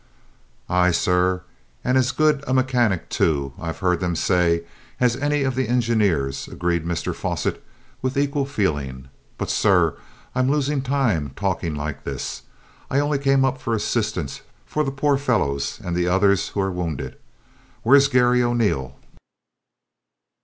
"Aye, 0.67 0.89
sir, 0.89 1.43
and 1.83 1.95
as 1.95 2.11
good 2.11 2.43
a 2.47 2.55
mechanic, 2.55 3.07
too, 3.07 3.53
I've 3.61 3.77
heard 3.85 3.99
them 3.99 4.15
say, 4.15 4.63
as 4.99 5.15
any 5.17 5.43
of 5.43 5.53
the 5.53 5.67
engineers," 5.69 6.47
agreed 6.47 6.83
Mr 6.85 7.13
Fosset, 7.13 7.63
with 8.01 8.17
equal 8.17 8.47
feeling. 8.47 9.09
"But, 9.37 9.51
sir, 9.51 9.95
I'm 10.33 10.49
losing 10.49 10.81
time 10.81 11.33
talking 11.35 11.75
like 11.75 12.03
this! 12.03 12.41
I 12.89 12.97
only 12.99 13.19
came 13.19 13.45
up 13.45 13.61
for 13.61 13.75
assistance 13.75 14.41
for 14.65 14.83
the 14.83 14.89
poor 14.89 15.17
fellows 15.19 15.79
and 15.85 15.95
the 15.95 16.07
others 16.07 16.47
who 16.49 16.61
are 16.61 16.71
wounded. 16.71 17.19
Where's 17.83 18.07
Garry 18.07 18.41
O'Neil?" 18.41 18.95